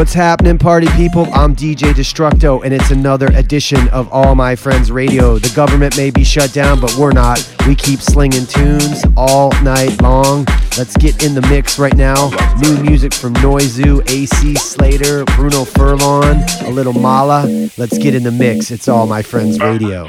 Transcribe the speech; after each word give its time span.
What's 0.00 0.14
happening, 0.14 0.56
party 0.56 0.86
people? 0.96 1.26
I'm 1.34 1.54
DJ 1.54 1.92
Destructo, 1.92 2.64
and 2.64 2.72
it's 2.72 2.90
another 2.90 3.26
edition 3.34 3.86
of 3.90 4.10
All 4.10 4.34
My 4.34 4.56
Friends 4.56 4.90
Radio. 4.90 5.36
The 5.36 5.54
government 5.54 5.94
may 5.98 6.10
be 6.10 6.24
shut 6.24 6.54
down, 6.54 6.80
but 6.80 6.96
we're 6.96 7.12
not. 7.12 7.46
We 7.66 7.74
keep 7.74 8.00
slinging 8.00 8.46
tunes 8.46 9.04
all 9.14 9.50
night 9.62 10.00
long. 10.00 10.46
Let's 10.78 10.96
get 10.96 11.22
in 11.22 11.34
the 11.34 11.42
mix 11.50 11.78
right 11.78 11.94
now. 11.94 12.30
New 12.62 12.82
music 12.82 13.12
from 13.12 13.34
Noizu, 13.34 14.00
AC 14.10 14.54
Slater, 14.54 15.26
Bruno 15.36 15.66
Furlan, 15.66 16.46
a 16.66 16.70
little 16.70 16.94
Mala. 16.94 17.44
Let's 17.76 17.98
get 17.98 18.14
in 18.14 18.22
the 18.22 18.32
mix. 18.32 18.70
It's 18.70 18.88
All 18.88 19.06
My 19.06 19.20
Friends 19.20 19.60
Radio. 19.60 20.08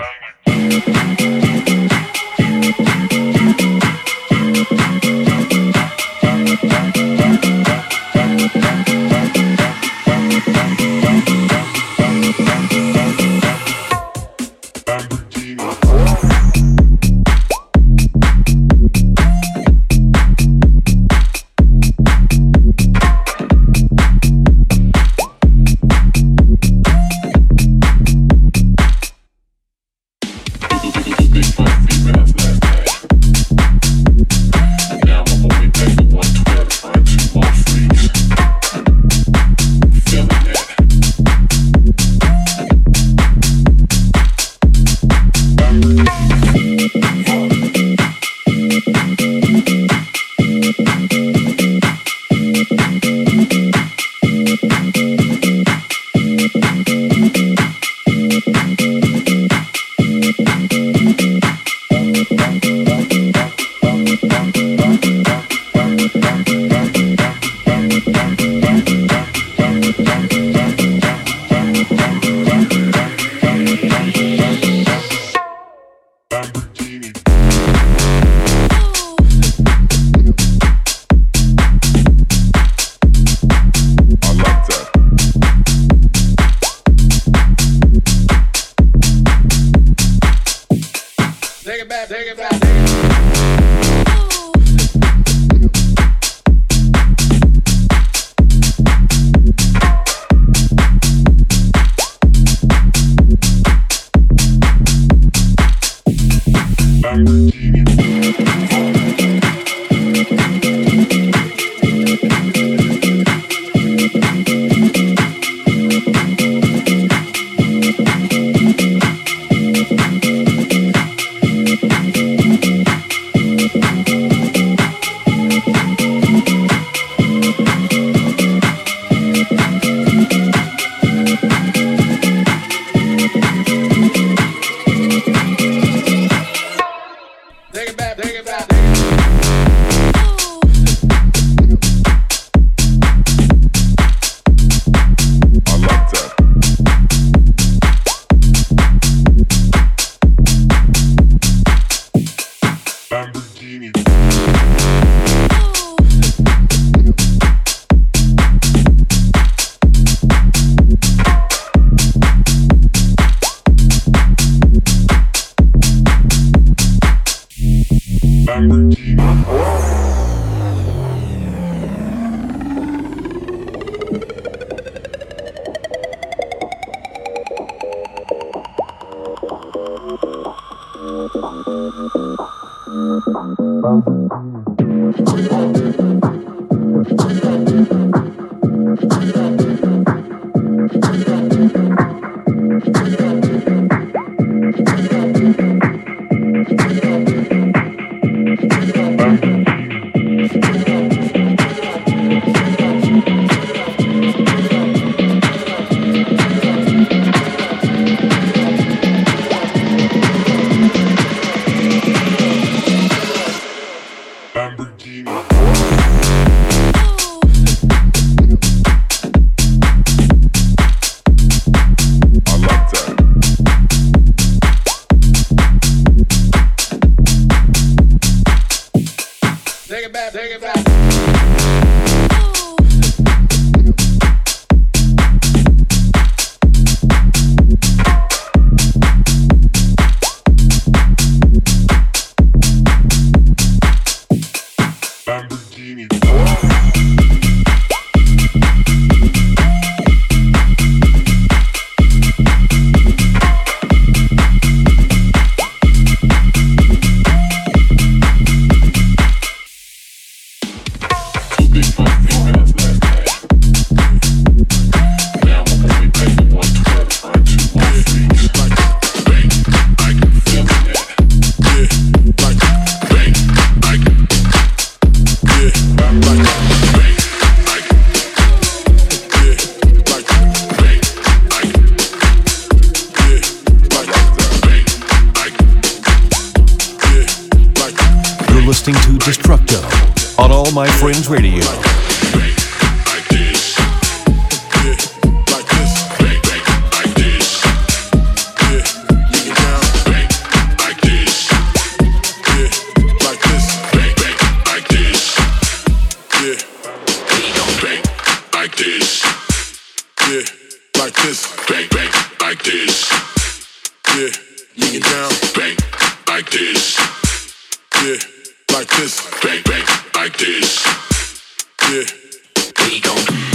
we 322.92 323.00
gon' 323.00 323.51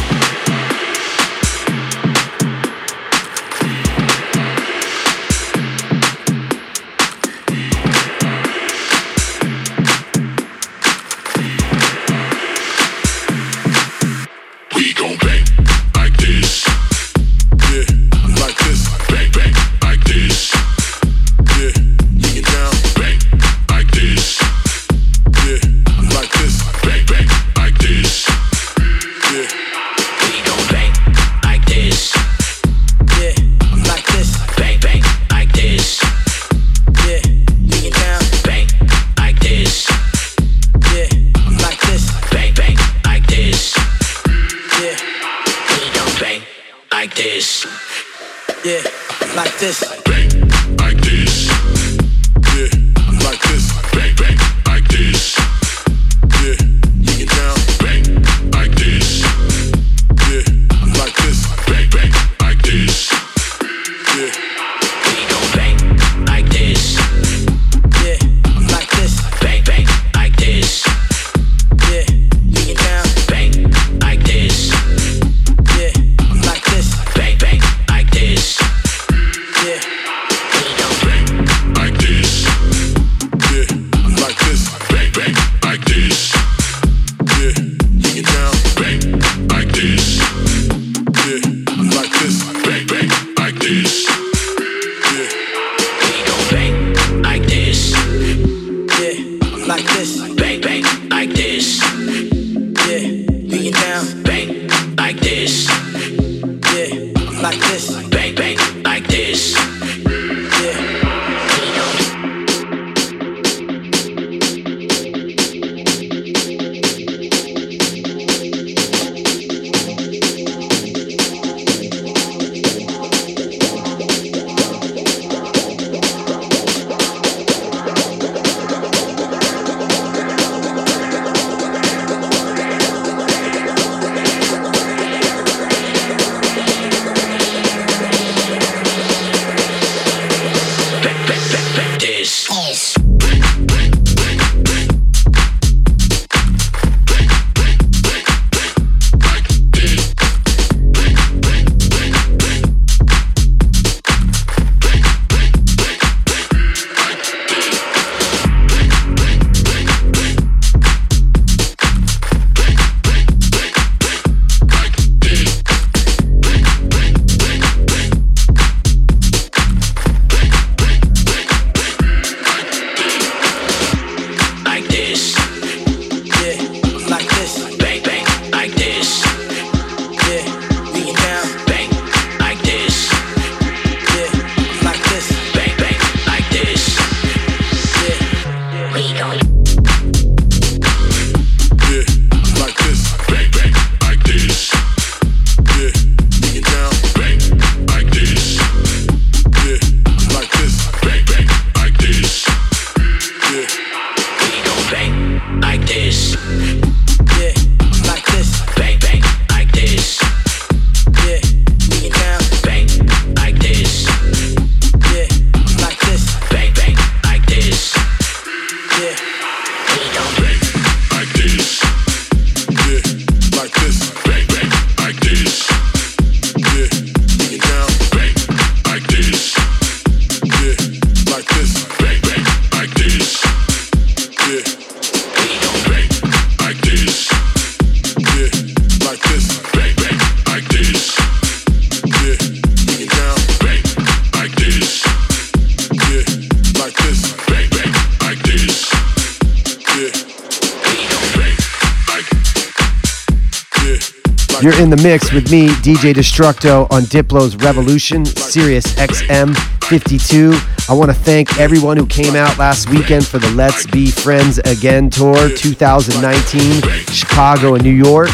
You're 254.66 254.82
in 254.82 254.90
the 254.90 254.96
mix 254.96 255.32
with 255.32 255.52
me, 255.52 255.68
DJ 255.68 256.12
Destructo, 256.12 256.90
on 256.90 257.04
Diplo's 257.04 257.54
Revolution, 257.54 258.24
Sirius 258.24 258.96
XM 258.96 259.56
52. 259.84 260.58
I 260.88 260.92
want 260.92 261.08
to 261.08 261.14
thank 261.14 261.56
everyone 261.60 261.96
who 261.96 262.04
came 262.04 262.34
out 262.34 262.58
last 262.58 262.90
weekend 262.90 263.24
for 263.24 263.38
the 263.38 263.48
Let's 263.52 263.86
Be 263.86 264.10
Friends 264.10 264.58
Again 264.58 265.08
tour 265.08 265.50
2019, 265.50 266.82
Chicago 267.12 267.76
and 267.76 267.84
New 267.84 267.92
York. 267.92 268.30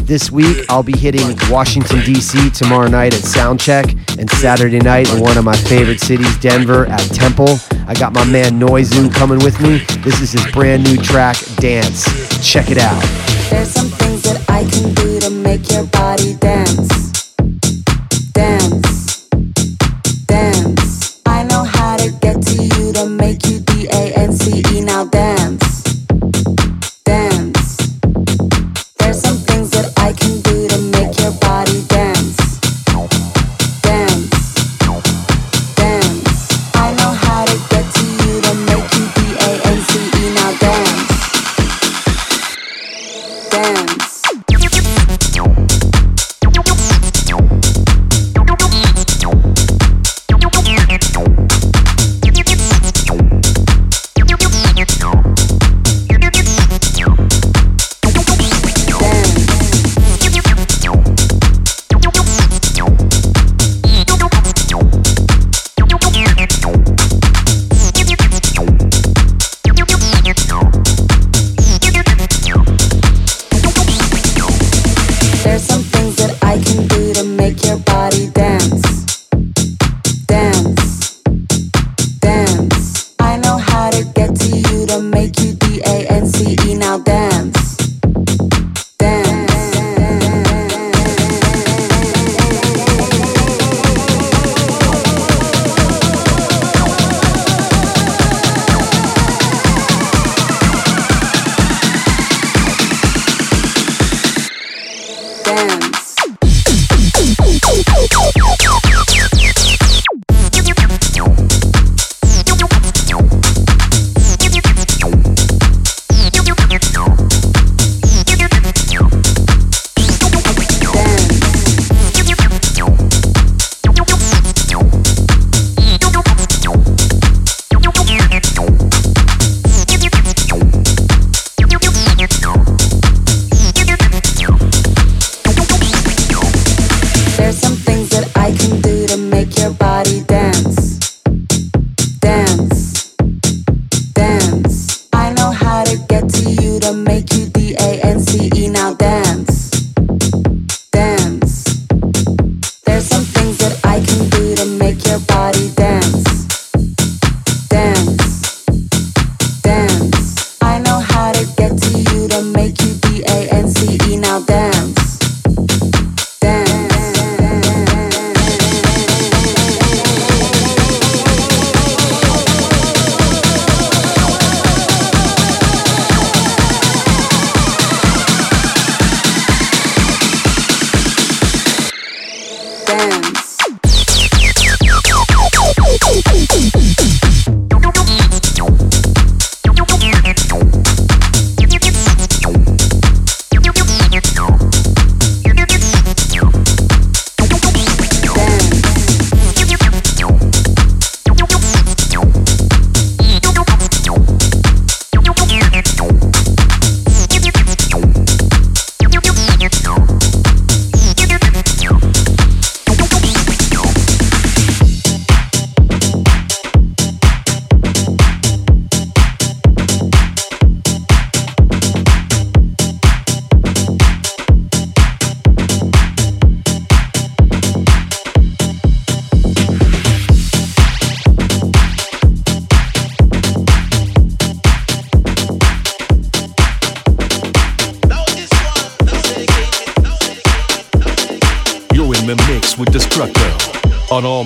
This 0.00 0.28
week, 0.28 0.66
I'll 0.68 0.82
be 0.82 0.98
hitting 0.98 1.38
Washington, 1.48 2.00
D.C. 2.00 2.50
tomorrow 2.50 2.88
night 2.88 3.14
at 3.14 3.20
Soundcheck 3.20 4.18
and 4.18 4.28
Saturday 4.28 4.80
night 4.80 5.08
in 5.14 5.20
one 5.20 5.38
of 5.38 5.44
my 5.44 5.56
favorite 5.56 6.00
cities, 6.00 6.36
Denver, 6.38 6.86
at 6.86 7.06
Temple. 7.14 7.60
I 7.86 7.94
got 7.94 8.12
my 8.12 8.24
man 8.24 8.58
Noizu 8.58 9.14
coming 9.14 9.38
with 9.38 9.60
me. 9.60 9.84
This 10.02 10.20
is 10.20 10.32
his 10.32 10.50
brand 10.50 10.82
new 10.82 10.96
track, 10.96 11.36
Dance. 11.58 12.04
Check 12.44 12.72
it 12.72 12.78
out. 12.78 14.15
I 14.56 14.64
can 14.64 14.94
do 14.94 15.20
to 15.20 15.28
make 15.28 15.70
your 15.70 15.84
body. 15.84 16.32
Dance. 16.32 16.95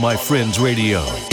My 0.00 0.16
Friends 0.16 0.58
Radio. 0.58 1.29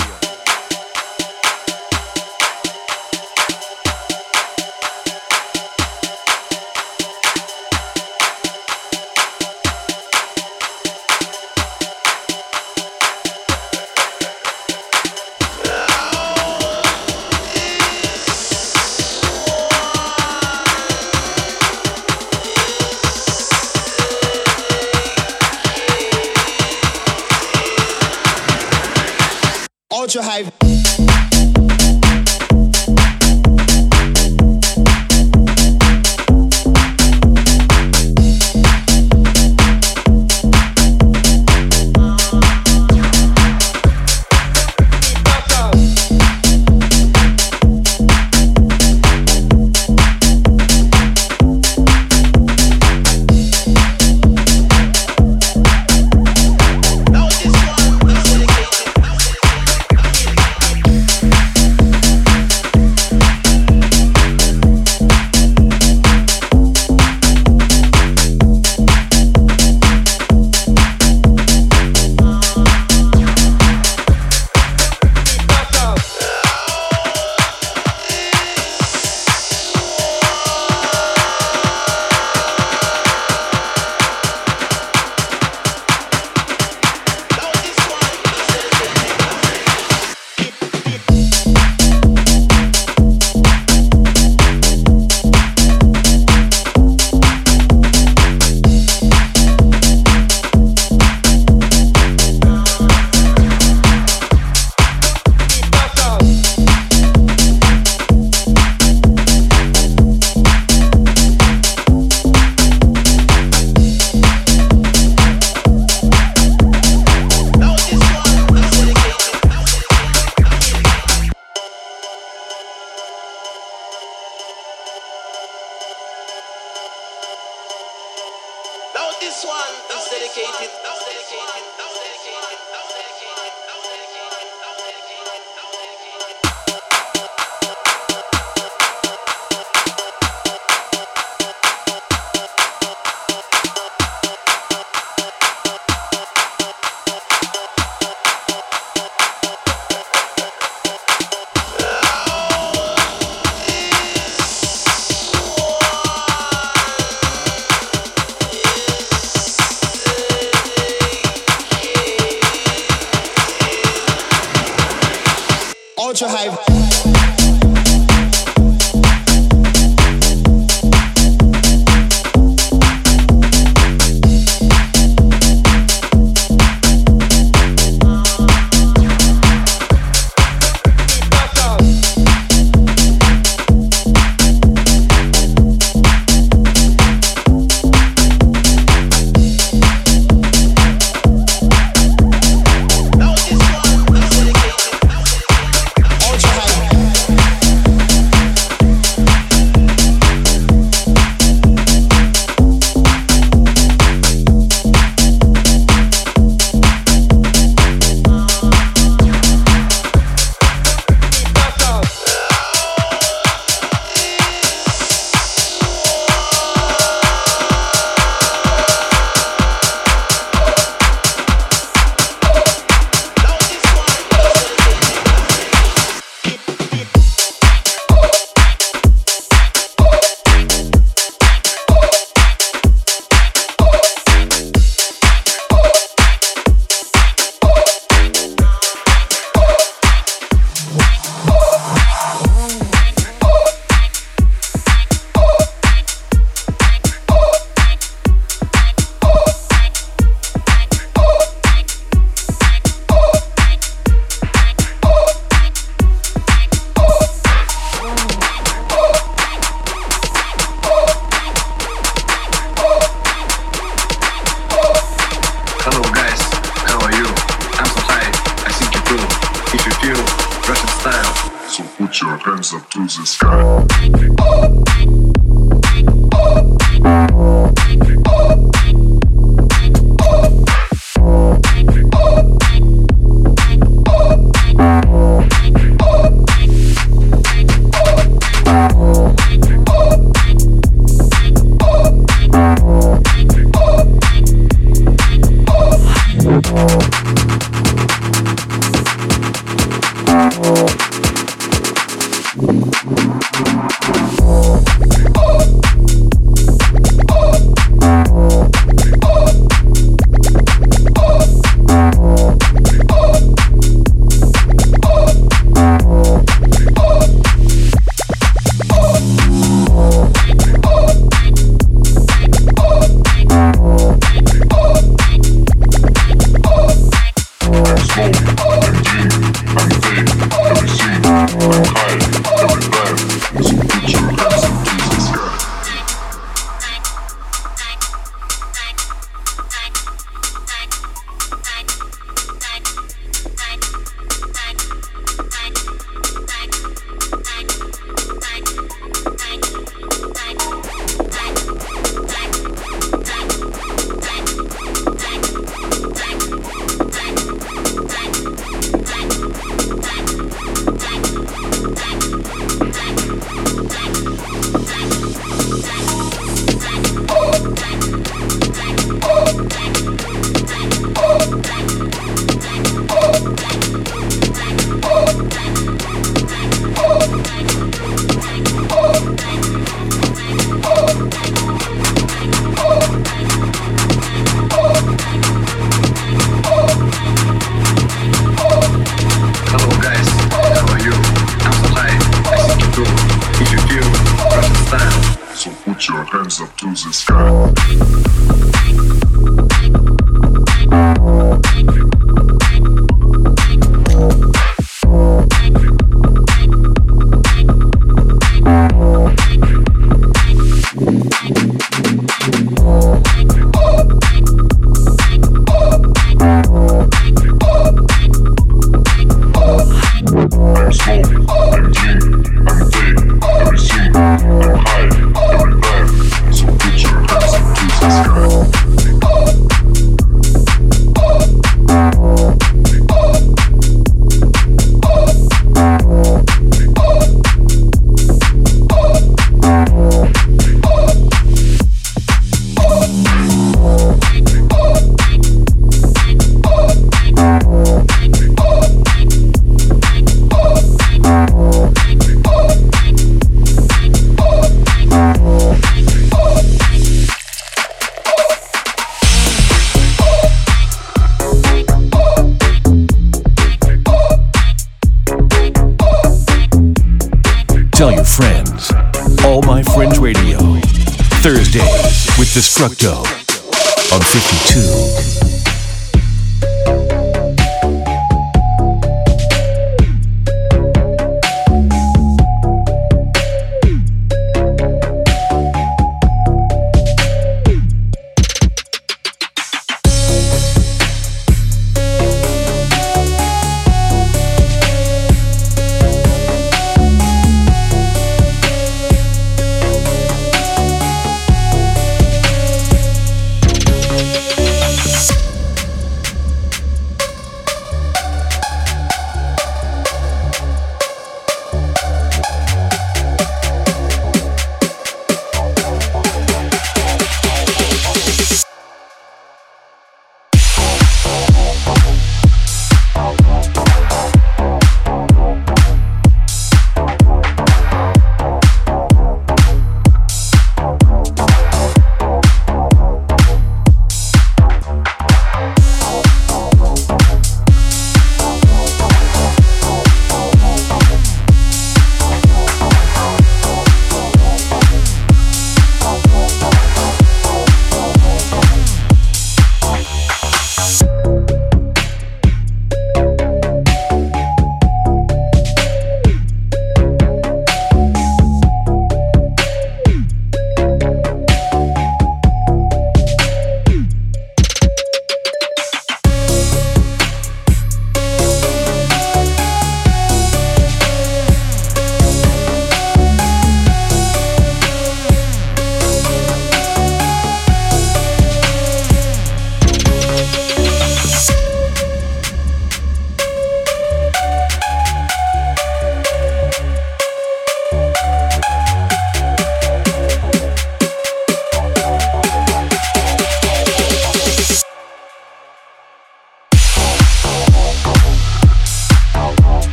Scott. 397.27 398.26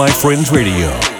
My 0.00 0.08
Friends 0.08 0.50
Radio. 0.50 1.19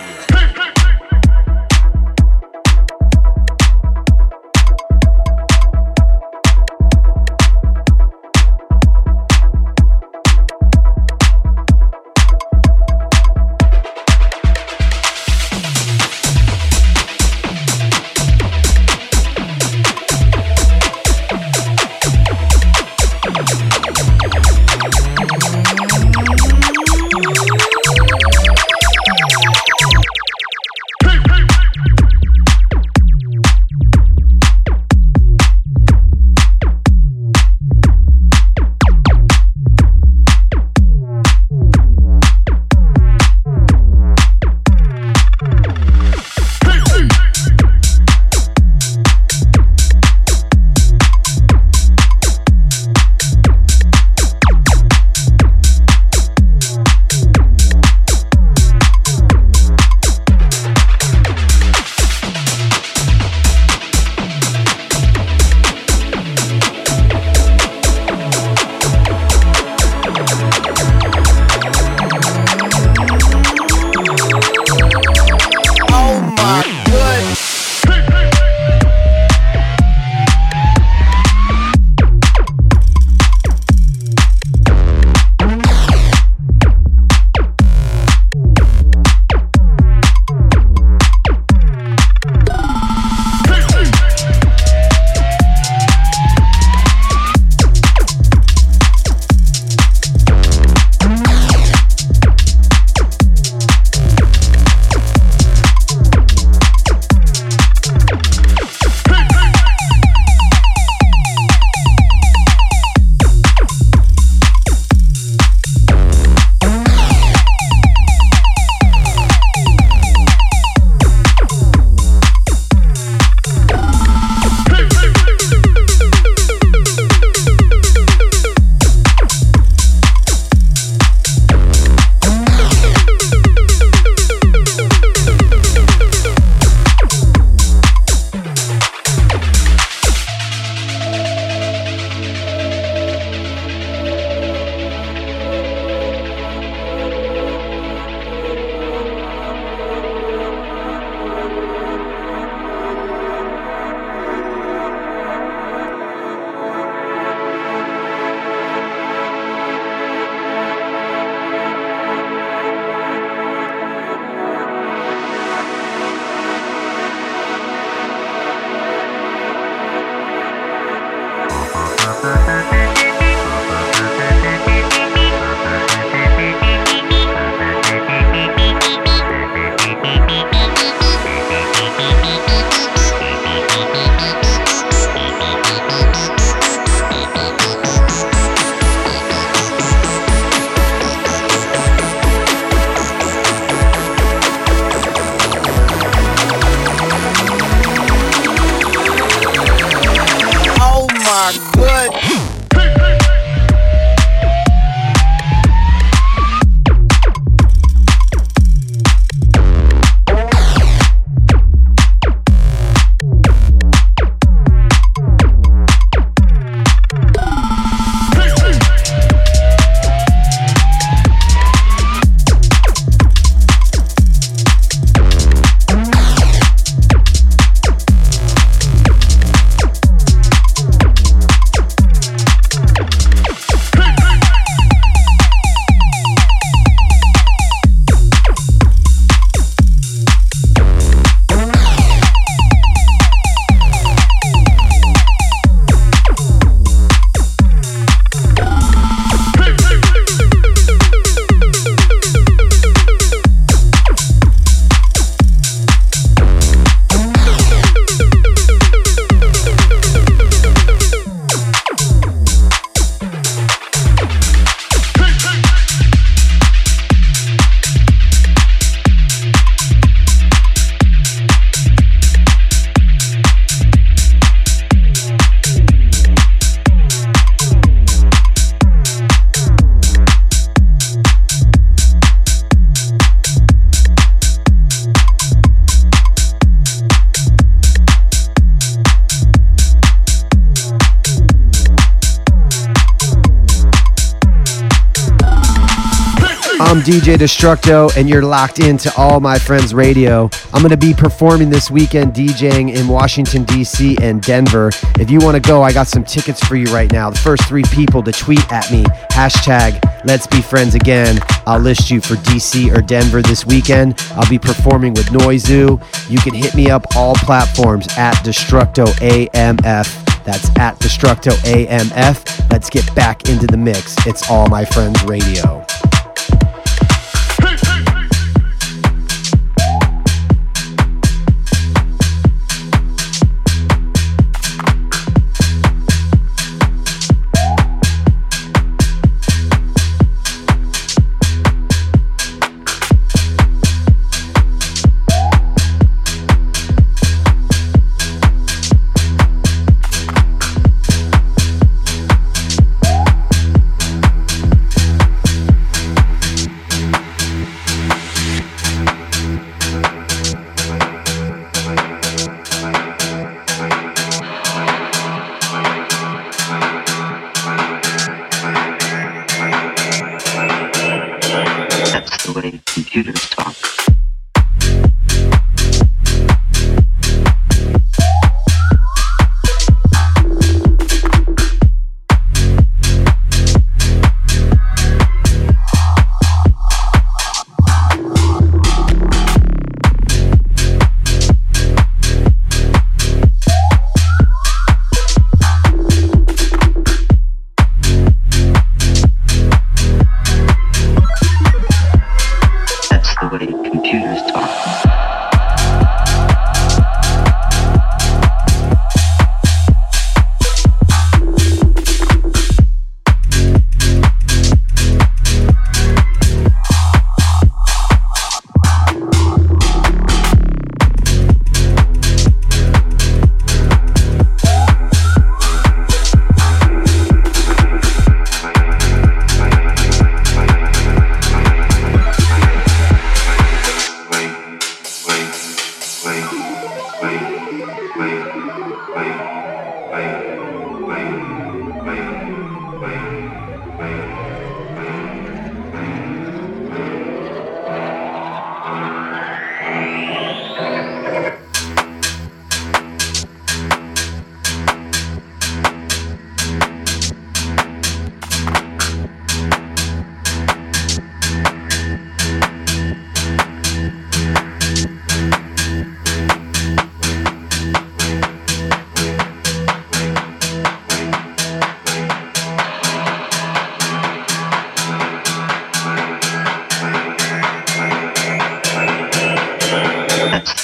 DJ 297.01 297.37
Destructo, 297.37 298.15
and 298.17 298.29
you're 298.29 298.43
locked 298.43 298.79
into 298.79 299.15
All 299.17 299.41
My 299.41 299.59
Friends 299.59 299.95
Radio. 299.95 300.51
I'm 300.73 300.83
going 300.83 300.91
to 300.91 300.97
be 300.97 301.15
performing 301.15 301.71
this 301.71 301.91
weekend 301.91 302.33
DJing 302.35 302.95
in 302.95 303.07
Washington, 303.09 303.65
D.C. 303.65 304.17
and 304.21 304.43
Denver. 304.43 304.91
If 305.19 305.31
you 305.31 305.41
want 305.41 305.55
to 305.55 305.61
go, 305.61 305.83
I 305.83 305.93
got 305.93 306.09
some 306.09 306.25
tickets 306.25 306.65
for 306.65 306.77
you 306.77 306.87
right 306.87 307.11
now. 307.13 307.31
The 307.31 307.39
first 307.39 307.65
three 307.67 307.85
people 307.93 308.23
to 308.23 308.33
tweet 308.33 308.71
at 308.73 308.91
me, 308.91 309.05
hashtag 309.31 310.01
Let's 310.25 310.47
Be 310.47 310.61
Friends 310.61 310.95
Again. 310.95 311.39
I'll 311.67 311.79
list 311.79 312.11
you 312.11 312.21
for 312.21 312.35
DC 312.35 312.97
or 312.97 313.01
Denver 313.01 313.43
this 313.43 313.65
weekend. 313.65 314.15
I'll 314.33 314.49
be 314.49 314.59
performing 314.59 315.15
with 315.15 315.27
Noizu. 315.27 316.03
You 316.31 316.39
can 316.39 316.55
hit 316.55 316.75
me 316.75 316.91
up 316.91 317.17
all 317.17 317.35
platforms 317.35 318.07
at 318.17 318.35
Destructo 318.45 319.07
AMF. 319.21 320.45
That's 320.45 320.71
at 320.79 320.99
Destructo 320.99 321.53
AMF. 321.65 322.71
Let's 322.71 322.91
get 322.91 323.15
back 323.15 323.49
into 323.49 323.67
the 323.67 323.77
mix. 323.77 324.17
It's 324.27 324.49
All 324.51 324.69
My 324.69 324.85
Friends 324.85 325.23
Radio. 325.25 325.87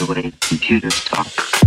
On 0.00 1.65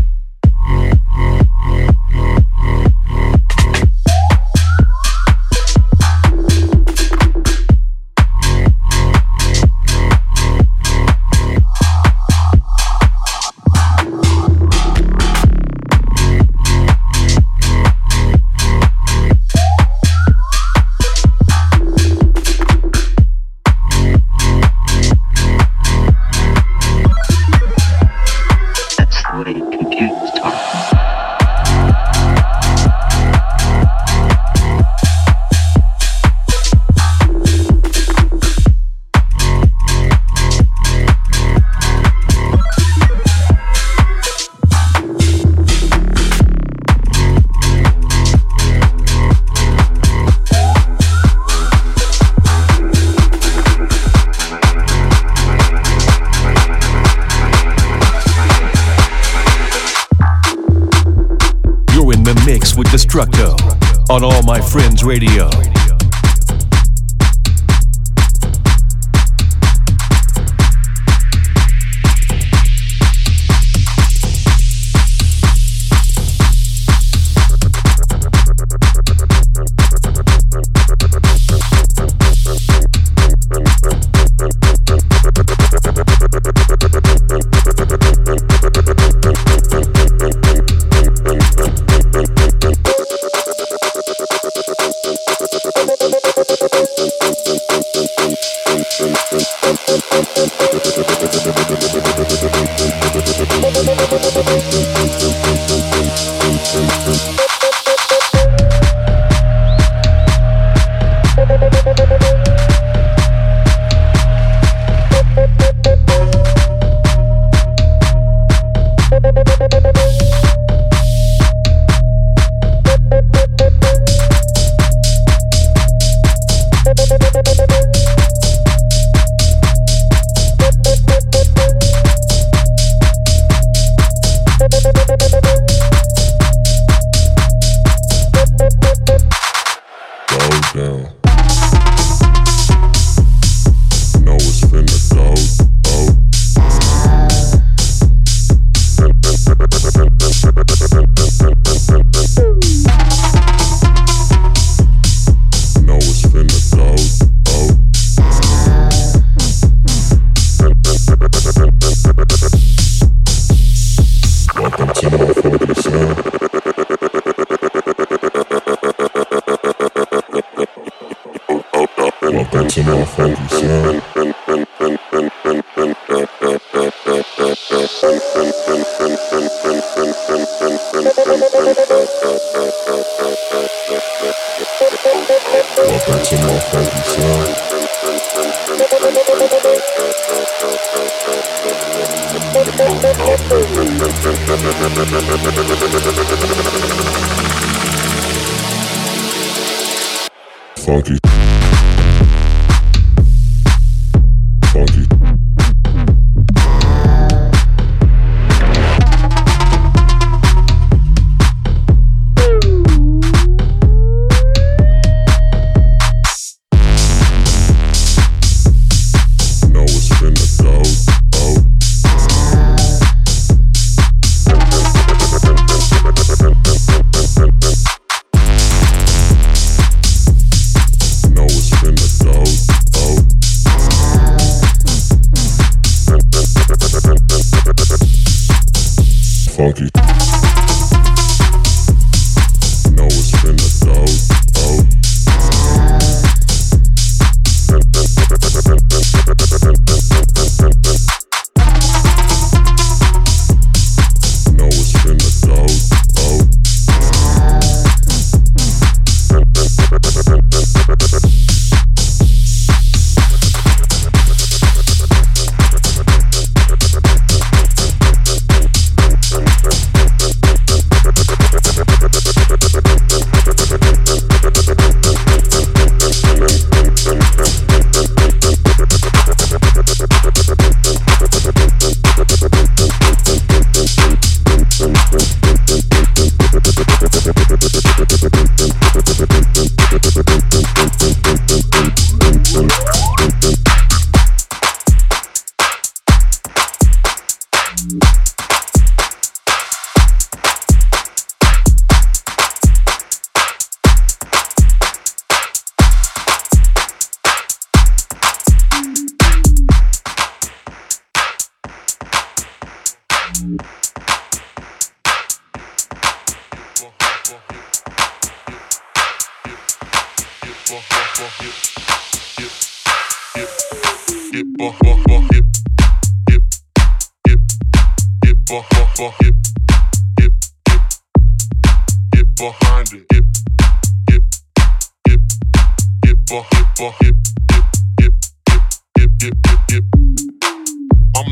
I'm 336.31 336.41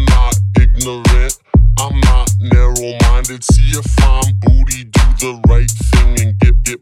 not 0.06 0.36
ignorant, 0.60 1.38
I'm 1.78 2.00
not 2.00 2.32
narrow 2.42 2.98
minded. 3.04 3.44
See 3.44 3.78
a 3.78 3.84
fine 3.84 4.34
booty, 4.42 4.86
do 4.86 5.02
the 5.20 5.40
right 5.48 5.70
thing 5.70 6.20
and 6.20 6.40
get 6.40 6.64
get 6.64 6.80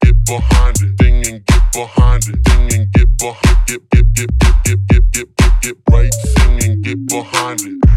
get 0.00 0.24
behind 0.24 0.80
it. 0.80 0.96
Thing 0.96 1.26
and 1.26 1.44
get 1.44 1.72
behind 1.72 2.28
it. 2.28 2.42
Thing 2.48 2.72
and 2.80 2.92
get 2.92 3.18
behind 3.18 3.70
it. 3.70 3.90
Get 3.90 4.14
get 4.14 4.30
get 4.38 4.64
get 4.64 4.78
get 4.88 5.10
get 5.12 5.36
get 5.36 5.60
get 5.60 5.76
right 5.90 6.14
thing 6.14 6.64
and 6.64 6.82
get 6.82 7.06
behind 7.08 7.60
it. 7.60 7.89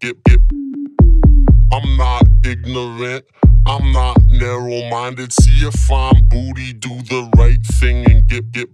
Get, 0.00 0.24
get. 0.24 0.40
I'm 1.72 1.96
not 1.96 2.22
ignorant. 2.44 3.24
I'm 3.66 3.92
not 3.92 4.16
narrow-minded. 4.26 5.32
See 5.32 5.66
a 5.66 5.70
fine 5.70 6.24
booty, 6.26 6.72
do 6.72 6.88
the 6.88 7.30
right 7.36 7.64
thing 7.78 8.10
and 8.10 8.26
get, 8.26 8.50
get, 8.52 8.68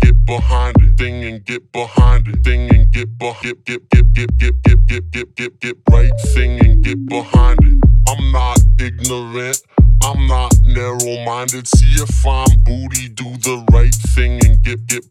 get 0.00 0.26
behind 0.26 0.76
it. 0.80 0.98
Thing 0.98 1.24
and 1.24 1.44
get 1.44 1.72
behind 1.72 2.28
it. 2.28 2.44
Thing 2.44 2.68
and 2.74 2.90
get, 2.92 3.08
get, 3.18 3.64
get, 3.64 3.88
get, 3.90 4.14
get, 4.14 4.36
get, 4.38 4.62
get, 4.62 4.86
get, 4.86 5.10
get, 5.10 5.36
get, 5.36 5.60
get 5.60 5.76
right 5.90 6.12
thing 6.34 6.64
and 6.64 6.84
get 6.84 7.06
behind 7.06 7.58
it. 7.62 7.82
I'm 8.08 8.32
not 8.32 8.63
ignorant. 8.78 9.62
I'm 10.02 10.26
not 10.26 10.52
narrow-minded. 10.62 11.66
See 11.66 12.02
a 12.02 12.06
fine 12.06 12.60
booty, 12.64 13.08
do 13.08 13.24
the 13.38 13.64
right 13.72 13.94
thing 14.14 14.40
and 14.44 14.62
get 14.62 14.86
get 14.86 15.04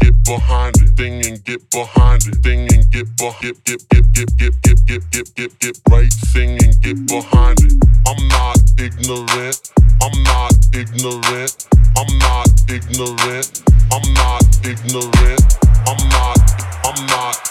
get 0.00 0.14
behind 0.24 0.76
it. 0.80 0.96
Thing 0.96 1.24
and 1.26 1.42
get 1.44 1.70
behind 1.70 2.26
it. 2.26 2.42
Thing 2.42 2.68
and 2.72 2.90
get 2.90 3.06
get 3.16 3.64
get 3.64 3.88
get 3.88 4.04
get 4.12 4.32
get 4.38 4.62
get 4.62 4.86
get 4.86 5.10
get 5.10 5.34
get 5.34 5.58
get 5.60 5.78
right 5.90 6.12
thing 6.32 6.58
and 6.62 6.80
get 6.80 7.06
behind 7.06 7.58
it. 7.62 7.74
I'm 8.06 8.28
not 8.28 8.58
ignorant. 8.78 9.72
I'm 10.02 10.22
not 10.24 10.52
ignorant. 10.74 11.66
I'm 11.96 12.18
not 12.18 12.48
ignorant. 12.68 13.62
I'm 13.92 14.14
not 14.14 14.42
ignorant. 14.64 15.62
I'm 15.84 16.08
not, 16.08 16.38
I'm 16.84 17.06
not, 17.06 17.41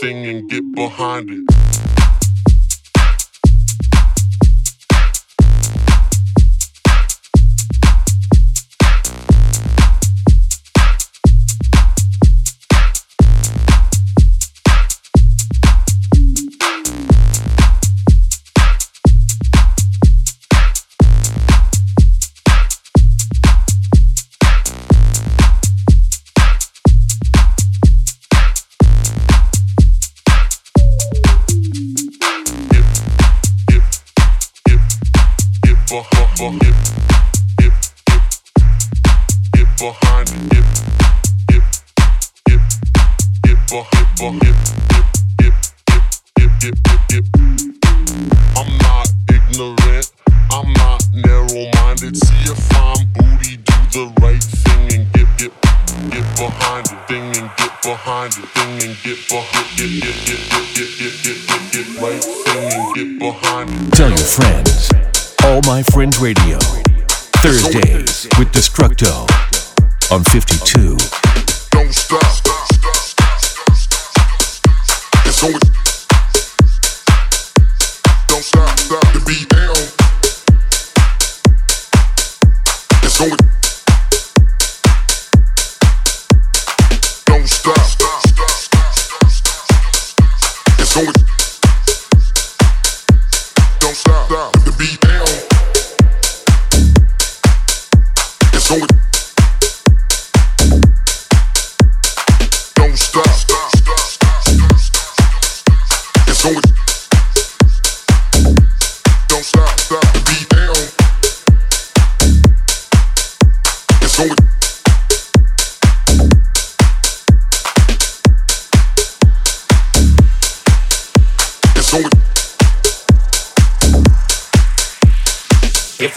Right 0.00 0.10
singing, 0.10 0.46
get 0.46 0.72
behind 0.76 1.28
it. 1.30 1.77
Tell 63.98 64.10
your 64.10 64.18
friends 64.18 65.17
on 70.10 70.24
52. 70.24 70.96
Don't 71.70 71.92
stop. 71.92 72.22
It's. 75.24 75.42
Don't 78.26 78.42
stop, 78.42 78.78
stop 78.78 79.12
the 79.12 79.22
beat 79.26 79.48
down. 79.48 79.76
It's. 83.02 83.57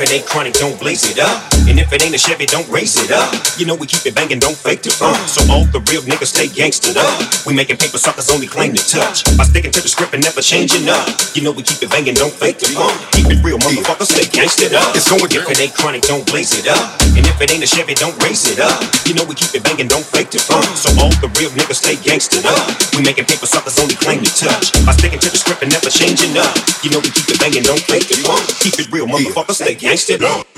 It 0.02 0.12
ain't 0.14 0.21
chronic, 0.32 0.56
don't 0.56 0.80
blaze 0.80 1.04
it 1.12 1.20
up. 1.20 1.44
And 1.68 1.76
if 1.76 1.92
it 1.92 2.00
ain't 2.00 2.16
a 2.16 2.18
Chevy, 2.18 2.48
don't 2.48 2.68
race 2.72 2.96
it 2.96 3.12
up. 3.12 3.28
You 3.60 3.68
know 3.68 3.76
we 3.76 3.86
keep 3.86 4.08
it 4.08 4.16
banging, 4.16 4.40
don't 4.40 4.56
fake 4.56 4.82
the 4.82 4.90
fun. 4.90 5.14
So 5.28 5.44
all 5.52 5.68
the 5.68 5.84
real 5.92 6.02
niggas 6.08 6.32
stay 6.32 6.48
gangstered 6.48 6.96
up. 6.96 7.12
We 7.46 7.52
making 7.54 7.78
paper 7.78 8.00
suckers 8.00 8.32
only 8.32 8.48
claim 8.48 8.72
to 8.74 8.84
touch. 8.88 9.28
By 9.36 9.44
sticking 9.44 9.76
to 9.76 9.84
the 9.84 9.92
script 9.92 10.16
and 10.16 10.24
never 10.24 10.40
changing 10.40 10.88
up. 10.88 11.04
You 11.36 11.44
know 11.44 11.52
we 11.52 11.68
keep 11.68 11.84
it 11.84 11.92
banging, 11.92 12.16
don't 12.16 12.32
fake 12.32 12.64
the 12.64 12.72
fun. 12.72 12.96
Keep 13.12 13.28
it 13.28 13.40
real, 13.44 13.60
motherfuckers 13.60 14.08
stay 14.08 14.24
gangstered 14.32 14.72
up. 14.72 14.96
It's 14.96 15.12
going 15.12 15.28
if 15.28 15.52
it 15.52 15.60
ain't 15.60 15.76
chronic, 15.76 16.08
don't 16.08 16.24
blaze 16.24 16.56
it 16.56 16.72
up. 16.72 16.96
And 17.12 17.28
if 17.28 17.36
it 17.44 17.52
ain't 17.52 17.68
a 17.68 17.68
Chevy, 17.68 17.94
don't 17.94 18.16
race 18.24 18.48
it 18.48 18.64
up. 18.64 18.80
You 19.04 19.14
know 19.20 19.28
we 19.28 19.36
keep 19.36 19.52
it 19.52 19.68
banging, 19.68 19.92
don't 19.92 20.08
fake 20.08 20.32
the 20.32 20.40
fun. 20.40 20.64
So 20.80 20.96
all 20.96 21.12
the 21.20 21.28
real 21.36 21.52
niggas 21.60 21.84
stay 21.84 22.00
gangstered 22.00 22.48
up. 22.48 22.64
We 22.96 23.04
making 23.04 23.28
paper 23.28 23.52
suckers 23.52 23.76
only 23.84 24.00
claim 24.00 24.24
to 24.24 24.32
touch. 24.32 24.72
By 24.88 24.96
sticking 24.96 25.20
to 25.20 25.30
the 25.30 25.38
script 25.38 25.60
and 25.60 25.72
never 25.76 25.92
changing 25.92 26.40
up. 26.40 26.56
You 26.88 26.96
know 26.96 27.04
we 27.04 27.12
keep 27.12 27.28
it 27.28 27.36
banging, 27.36 27.68
don't 27.68 27.84
fake 27.84 28.08
the 28.08 28.16
fun. 28.24 28.40
Keep 28.64 28.80
it 28.80 28.88
real, 28.96 29.12
motherfuckers 29.12 29.60
stay 29.60 29.76
gangstered 29.76 30.21
up. 30.24 30.52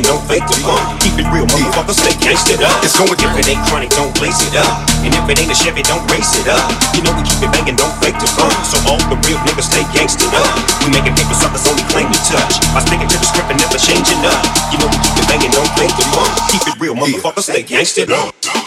Don't 0.00 0.24
fake 0.24 0.48
the 0.48 0.56
fun. 0.64 0.80
Keep 1.04 1.20
it 1.20 1.28
real, 1.28 1.44
motherfuckers 1.52 2.00
stay 2.00 2.16
gangstered 2.16 2.64
up. 2.64 2.72
It's 2.80 2.96
going 2.96 3.12
if 3.12 3.36
it 3.36 3.44
ain't 3.52 3.60
chronic, 3.68 3.92
don't 3.92 4.08
blaze 4.16 4.40
it 4.48 4.56
up. 4.56 4.72
And 5.04 5.12
if 5.12 5.28
it 5.28 5.36
ain't 5.36 5.52
a 5.52 5.58
Chevy, 5.58 5.84
don't 5.84 6.00
race 6.08 6.32
it 6.40 6.48
up. 6.48 6.64
You 6.96 7.04
know 7.04 7.12
we 7.12 7.20
keep 7.28 7.44
it 7.44 7.52
banging, 7.52 7.76
don't 7.76 7.92
fake 8.00 8.16
the 8.16 8.30
fun. 8.32 8.48
So 8.64 8.80
all 8.88 9.02
the 9.12 9.20
real 9.28 9.36
niggas 9.44 9.68
stay 9.68 9.84
gangstered 9.92 10.32
up. 10.32 10.48
We 10.80 10.96
making 10.96 11.12
paper 11.12 11.36
suckers 11.36 11.68
only 11.68 11.84
claim 11.92 12.08
to 12.08 12.20
touch. 12.24 12.56
By 12.72 12.80
sticking 12.80 13.10
to 13.12 13.18
the 13.20 13.28
script 13.28 13.52
and 13.52 13.60
never 13.60 13.76
changing 13.76 14.24
up. 14.24 14.40
You 14.72 14.80
know 14.80 14.88
we 14.88 14.96
keep 14.96 15.20
it 15.20 15.26
banging, 15.28 15.52
don't 15.52 15.68
fake 15.76 15.92
the 15.92 16.06
fun. 16.16 16.30
Keep 16.48 16.64
it 16.72 16.76
real, 16.80 16.96
motherfuckers 16.96 17.52
stay 17.52 17.60
gangstered 17.60 18.16
up. 18.16 18.61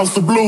house 0.00 0.14
to 0.14 0.22
blow. 0.22 0.39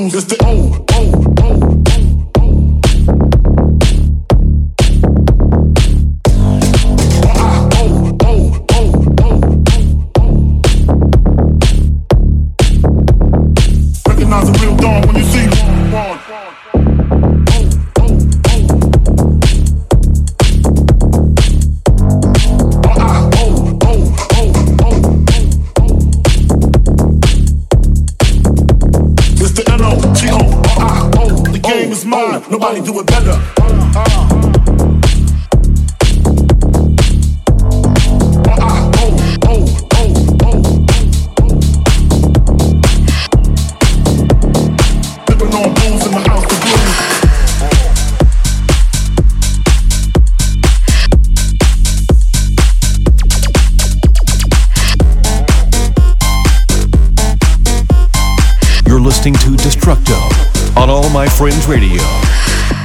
Friends 61.43 61.67
Radio. 61.67 62.01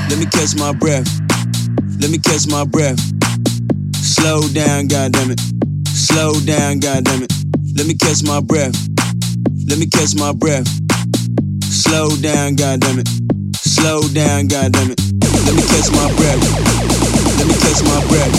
Let 0.10 0.18
me 0.18 0.26
catch 0.26 0.56
my 0.58 0.74
breath. 0.74 1.06
Let 2.02 2.10
me 2.10 2.18
catch 2.18 2.48
my 2.48 2.66
breath. 2.66 2.98
Slow 3.94 4.42
down, 4.50 4.88
goddammit. 4.88 5.38
Slow 5.86 6.34
down, 6.42 6.80
goddammit. 6.80 7.30
Let 7.78 7.86
me 7.86 7.94
catch 7.94 8.24
my 8.24 8.42
breath. 8.42 8.74
Let 9.70 9.78
me 9.78 9.86
catch 9.86 10.16
my 10.16 10.34
breath. 10.34 10.66
Slow 11.70 12.10
down, 12.18 12.56
goddammit. 12.56 13.06
Slow 13.54 14.02
down, 14.18 14.48
goddammit. 14.48 14.98
Let 15.46 15.54
me 15.54 15.62
catch 15.70 15.94
my 15.94 16.10
breath. 16.18 16.42
Let 17.38 17.46
me 17.46 17.54
catch 17.62 17.86
my 17.86 18.02
breath. 18.10 18.34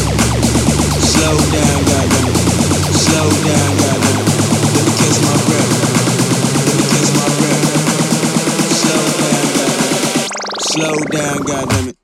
Slow 1.15 1.39
down, 1.55 1.79
goddammit. 1.87 2.35
Slow 3.07 3.31
down, 3.47 3.71
goddammit. 3.79 4.75
Let 4.75 4.83
me 4.83 4.93
catch 4.99 5.23
my 5.23 5.47
breath. 5.47 5.78
Slow 10.79 10.95
down, 11.11 11.39
goddammit. 11.43 11.98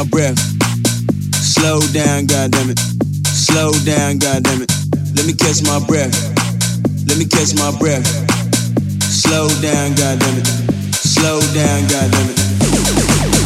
My 0.00 0.08
breath. 0.08 0.38
Slow 1.34 1.78
down, 1.92 2.26
goddammit. 2.26 2.78
Slow 3.26 3.70
down, 3.84 4.18
goddammit. 4.18 4.70
Let 5.14 5.26
me 5.26 5.34
catch 5.34 5.62
my 5.62 5.78
breath. 5.86 6.14
Let 7.06 7.18
me 7.18 7.26
catch 7.26 7.54
my 7.54 7.70
breath. 7.78 8.06
Slow 9.02 9.48
down, 9.60 9.90
goddammit. 9.92 10.46
Slow 10.94 11.40
down, 11.52 11.82
goddammit. 11.88 13.39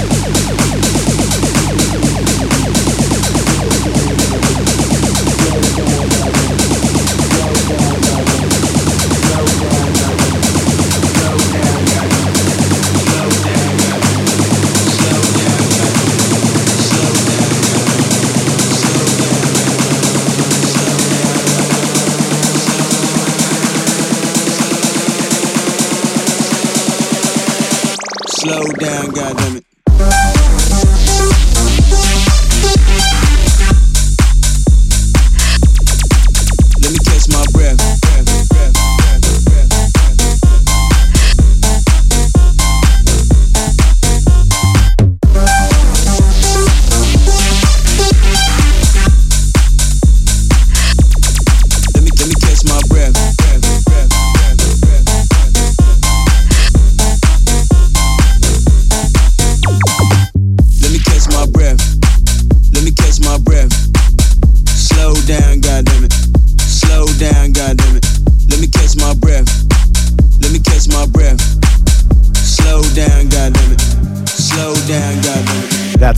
slow 28.44 28.62
down, 28.72 29.10
goddamn. 29.10 29.53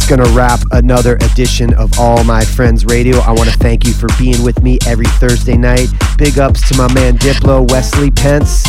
Going 0.09 0.22
to 0.22 0.30
wrap 0.36 0.61
another 0.70 1.16
edition 1.16 1.74
of 1.74 1.98
All 1.98 2.22
My 2.22 2.44
Friends 2.44 2.84
Radio. 2.84 3.18
I 3.18 3.32
want 3.32 3.50
to 3.50 3.59
thank 3.59 3.84
you 3.84 3.92
for 3.92 4.07
being 4.16 4.40
with 4.44 4.62
me 4.62 4.78
every 4.86 5.04
Thursday 5.04 5.57
night. 5.57 5.88
Big 6.16 6.38
ups 6.38 6.68
to 6.68 6.76
my 6.78 6.86
man 6.94 7.18
Diplo, 7.18 7.68
Wesley 7.68 8.12
Pentz, 8.12 8.62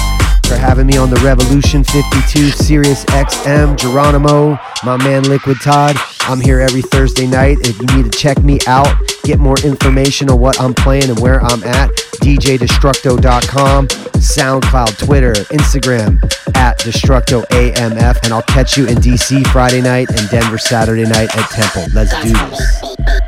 for 0.48 0.56
having 0.56 0.88
me 0.88 0.98
on 0.98 1.12
the 1.12 1.18
Revolution 1.18 1.84
52 1.84 2.50
Sirius 2.50 3.06
XM, 3.06 3.78
Geronimo, 3.78 4.58
my 4.84 4.98
man 4.98 5.30
Liquid 5.30 5.58
Todd. 5.62 5.96
I'm 6.28 6.42
here 6.42 6.60
every 6.60 6.82
Thursday 6.82 7.26
night. 7.26 7.58
If 7.62 7.80
you 7.80 7.88
need 7.96 8.12
to 8.12 8.18
check 8.18 8.44
me 8.44 8.60
out, 8.68 8.94
get 9.24 9.40
more 9.40 9.58
information 9.64 10.30
on 10.30 10.40
what 10.40 10.60
I'm 10.60 10.74
playing 10.74 11.10
and 11.10 11.18
where 11.20 11.42
I'm 11.42 11.64
at, 11.64 11.90
djdestructo.com, 12.22 13.88
SoundCloud, 13.88 15.06
Twitter, 15.06 15.34
Instagram, 15.34 16.22
at 16.58 16.80
DestructoAMF. 16.80 18.24
And 18.24 18.34
I'll 18.34 18.42
catch 18.44 18.78
you 18.78 18.88
in 18.88 18.96
DC 18.98 19.48
Friday 19.48 19.82
night 19.82 20.10
and 20.10 20.30
Denver 20.30 20.58
Saturday 20.58 21.04
night 21.04 21.34
at 21.36 21.50
Temple. 21.50 21.86
Let's 21.94 22.12
do 22.22 22.34
this. 22.34 23.27